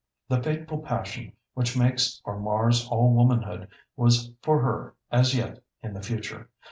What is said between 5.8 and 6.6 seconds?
in the future.